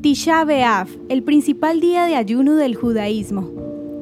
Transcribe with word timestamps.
Tisha 0.00 0.44
B'Av, 0.44 0.86
el 1.08 1.24
principal 1.24 1.80
día 1.80 2.04
de 2.04 2.14
ayuno 2.14 2.54
del 2.54 2.76
judaísmo. 2.76 3.50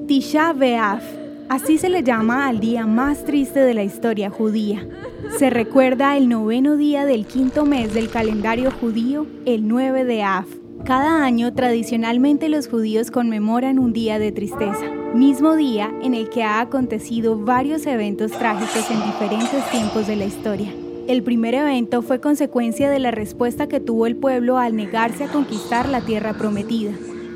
Tisha 0.07 0.53
B'Av, 0.53 1.01
así 1.49 1.79
se 1.79 1.89
le 1.89 2.03
llama 2.03 2.49
al 2.49 2.61
día 2.61 2.85
más 2.85 3.25
triste 3.25 3.61
de 3.61 3.73
la 3.73 3.83
historia 3.83 4.29
judía. 4.29 4.87
Se 5.39 5.49
recuerda 5.49 6.15
el 6.19 6.29
noveno 6.29 6.77
día 6.77 7.07
del 7.07 7.25
quinto 7.25 7.65
mes 7.65 7.95
del 7.95 8.11
calendario 8.11 8.71
judío, 8.73 9.27
el 9.47 9.67
9 9.67 10.05
de 10.05 10.23
Av. 10.23 10.45
Cada 10.85 11.25
año 11.25 11.55
tradicionalmente 11.55 12.51
los 12.51 12.69
judíos 12.69 13.11
conmemoran 13.11 13.79
un 13.79 13.95
día 13.95 14.19
de 14.19 14.33
tristeza, 14.33 14.85
mismo 15.15 15.57
día 15.57 15.91
en 16.03 16.13
el 16.13 16.29
que 16.29 16.43
ha 16.43 16.61
acontecido 16.61 17.39
varios 17.39 17.87
eventos 17.87 18.33
trágicos 18.33 18.91
en 18.91 19.03
diferentes 19.03 19.71
tiempos 19.71 20.07
de 20.07 20.17
la 20.17 20.27
historia. 20.27 20.86
El 21.07 21.23
primer 21.23 21.55
evento 21.55 22.03
fue 22.03 22.21
consecuencia 22.21 22.91
de 22.91 22.99
la 22.99 23.13
respuesta 23.13 23.69
que 23.69 23.79
tuvo 23.79 24.07
el 24.07 24.17
pueblo 24.17 24.59
al 24.59 24.75
negarse 24.75 25.23
a 25.23 25.29
conquistar 25.29 25.89
la 25.89 26.01
tierra 26.01 26.35
prometida. 26.35 26.91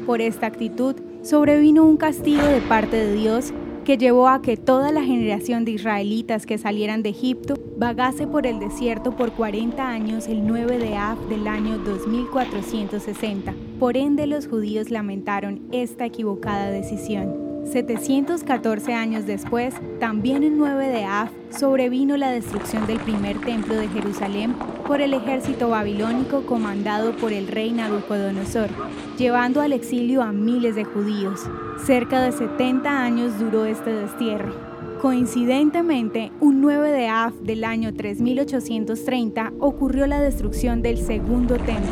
Por 0.07 0.21
esta 0.21 0.47
actitud, 0.47 0.97
sobrevino 1.23 1.85
un 1.85 1.97
castigo 1.97 2.43
de 2.43 2.63
parte 2.63 2.97
de 2.97 3.15
Dios 3.15 3.53
que 3.85 3.97
llevó 3.97 4.29
a 4.29 4.43
que 4.43 4.57
toda 4.57 4.91
la 4.91 5.05
generación 5.05 5.65
de 5.65 5.71
israelitas 5.73 6.47
que 6.47 6.59
salieran 6.59 7.05
de 7.05 7.11
Egipto 7.11 7.55
vagase 7.79 8.27
por 8.27 8.45
el 8.45 8.59
desierto 8.59 9.15
por 9.15 9.33
40 9.33 9.89
años 9.89 10.27
el 10.27 10.45
9 10.49 10.79
de 10.79 10.97
Av 10.97 11.29
del 11.29 11.47
año 11.47 11.79
2460. 11.79 13.55
Por 13.79 13.97
ende 13.97 14.27
los 14.27 14.49
judíos 14.49 14.91
lamentaron 14.91 15.61
esta 15.71 16.07
equivocada 16.07 16.73
decisión. 16.73 17.50
714 17.65 18.95
años 18.95 19.27
después, 19.27 19.75
también 20.01 20.43
en 20.43 20.59
9 20.59 20.89
de 20.89 21.05
Av, 21.05 21.29
sobrevino 21.51 22.17
la 22.17 22.31
destrucción 22.31 22.87
del 22.87 22.99
primer 22.99 23.41
templo 23.41 23.75
de 23.75 23.89
Jerusalén 23.89 24.55
por 24.87 25.01
el 25.01 25.15
ejército 25.15 25.69
babilónico 25.69 26.45
comandado 26.47 27.13
por 27.17 27.33
el 27.33 27.47
rey 27.47 27.71
Nabucodonosor, 27.71 28.69
llevando 29.17 29.61
al 29.61 29.73
exilio 29.73 30.23
a 30.23 30.33
miles 30.33 30.75
de 30.75 30.85
judíos. 30.85 31.41
Cerca 31.85 32.21
de 32.23 32.33
70 32.33 33.03
años 33.03 33.39
duró 33.39 33.65
este 33.67 33.93
destierro. 33.93 34.53
Coincidentemente, 35.01 36.31
un 36.41 36.61
9 36.61 36.91
de 36.91 37.09
Av 37.09 37.33
del 37.41 37.65
año 37.65 37.95
3830 37.95 39.53
ocurrió 39.59 40.07
la 40.07 40.21
destrucción 40.21 40.83
del 40.83 40.99
segundo 40.99 41.57
templo, 41.57 41.91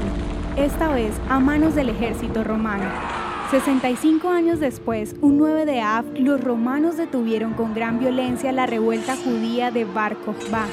esta 0.56 0.92
vez 0.92 1.12
a 1.28 1.38
manos 1.38 1.74
del 1.74 1.88
ejército 1.88 2.44
romano. 2.44 3.27
65 3.50 4.28
años 4.28 4.60
después, 4.60 5.16
un 5.22 5.38
9 5.38 5.64
de 5.64 5.80
Av, 5.80 6.04
los 6.18 6.38
romanos 6.38 6.98
detuvieron 6.98 7.54
con 7.54 7.72
gran 7.72 7.98
violencia 7.98 8.52
la 8.52 8.66
revuelta 8.66 9.16
judía 9.16 9.70
de 9.70 9.86
Bar 9.86 10.18
Kokhba, 10.18 10.66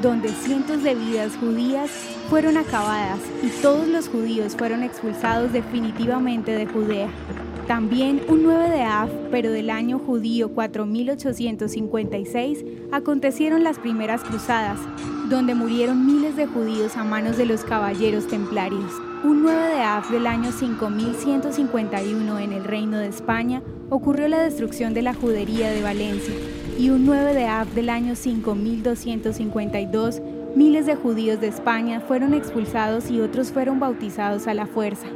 donde 0.00 0.30
cientos 0.30 0.82
de 0.82 0.94
vidas 0.94 1.36
judías 1.36 1.90
fueron 2.30 2.56
acabadas 2.56 3.18
y 3.42 3.50
todos 3.60 3.86
los 3.88 4.08
judíos 4.08 4.56
fueron 4.56 4.82
expulsados 4.82 5.52
definitivamente 5.52 6.52
de 6.52 6.64
Judea. 6.64 7.08
También 7.66 8.20
un 8.28 8.42
9 8.42 8.68
de 8.68 8.82
Av, 8.82 9.08
pero 9.30 9.50
del 9.50 9.70
año 9.70 9.98
judío 9.98 10.50
4856, 10.50 12.62
acontecieron 12.92 13.64
las 13.64 13.78
primeras 13.78 14.22
cruzadas, 14.22 14.78
donde 15.30 15.54
murieron 15.54 16.04
miles 16.04 16.36
de 16.36 16.46
judíos 16.46 16.98
a 16.98 17.04
manos 17.04 17.38
de 17.38 17.46
los 17.46 17.64
caballeros 17.64 18.28
templarios. 18.28 18.92
Un 19.24 19.42
9 19.42 19.76
de 19.76 19.82
Av 19.82 20.06
del 20.10 20.26
año 20.26 20.52
5151 20.52 22.38
en 22.38 22.52
el 22.52 22.64
Reino 22.64 22.98
de 22.98 23.06
España 23.06 23.62
ocurrió 23.88 24.28
la 24.28 24.42
destrucción 24.42 24.92
de 24.92 25.00
la 25.00 25.14
judería 25.14 25.70
de 25.70 25.82
Valencia 25.82 26.34
y 26.78 26.90
un 26.90 27.06
9 27.06 27.32
de 27.32 27.46
Av 27.46 27.68
del 27.68 27.88
año 27.88 28.14
5252 28.14 30.20
miles 30.54 30.84
de 30.84 30.96
judíos 30.96 31.40
de 31.40 31.48
España 31.48 32.00
fueron 32.00 32.34
expulsados 32.34 33.10
y 33.10 33.22
otros 33.22 33.52
fueron 33.52 33.80
bautizados 33.80 34.48
a 34.48 34.52
la 34.52 34.66
fuerza. 34.66 35.06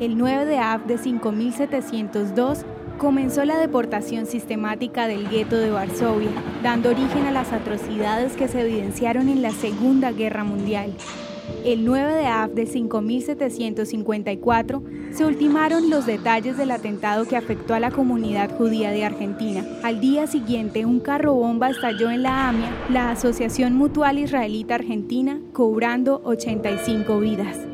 El 0.00 0.18
9 0.18 0.46
de 0.46 0.58
Av 0.58 0.86
de 0.86 0.98
5702 0.98 2.64
comenzó 2.98 3.44
la 3.44 3.58
deportación 3.58 4.26
sistemática 4.26 5.06
del 5.06 5.28
gueto 5.28 5.56
de 5.56 5.70
Varsovia, 5.70 6.30
dando 6.64 6.90
origen 6.90 7.26
a 7.26 7.30
las 7.30 7.52
atrocidades 7.52 8.32
que 8.32 8.48
se 8.48 8.62
evidenciaron 8.62 9.28
en 9.28 9.40
la 9.40 9.52
Segunda 9.52 10.10
Guerra 10.10 10.42
Mundial. 10.42 10.92
El 11.64 11.84
9 11.84 12.14
de 12.14 12.26
Av 12.26 12.50
de 12.50 12.66
5754 12.66 14.82
se 15.12 15.24
ultimaron 15.24 15.90
los 15.90 16.06
detalles 16.06 16.56
del 16.56 16.72
atentado 16.72 17.24
que 17.26 17.36
afectó 17.36 17.74
a 17.74 17.80
la 17.80 17.92
comunidad 17.92 18.50
judía 18.56 18.90
de 18.90 19.04
Argentina. 19.04 19.64
Al 19.84 20.00
día 20.00 20.26
siguiente, 20.26 20.86
un 20.86 20.98
carro 20.98 21.34
bomba 21.34 21.70
estalló 21.70 22.10
en 22.10 22.24
la 22.24 22.48
AMIA, 22.48 22.72
la 22.90 23.12
Asociación 23.12 23.76
Mutual 23.76 24.18
Israelita 24.18 24.74
Argentina, 24.74 25.38
cobrando 25.52 26.20
85 26.24 27.20
vidas. 27.20 27.73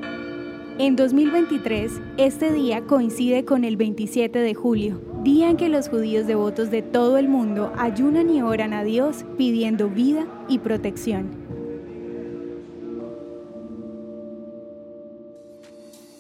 En 0.80 0.96
2023, 0.96 1.92
este 2.16 2.52
día 2.54 2.80
coincide 2.86 3.44
con 3.44 3.64
el 3.64 3.76
27 3.76 4.38
de 4.38 4.54
julio, 4.54 4.98
día 5.22 5.50
en 5.50 5.58
que 5.58 5.68
los 5.68 5.91
judíos 5.91 6.26
devotos 6.26 6.70
de 6.70 6.80
todo 6.80 7.18
el 7.18 7.28
mundo 7.28 7.70
ayunan 7.76 8.34
y 8.34 8.41
oran 8.41 8.72
a 8.72 8.82
Dios 8.82 9.26
pidiendo 9.36 9.90
vida 9.90 10.26
y 10.48 10.58
protección. 10.58 11.36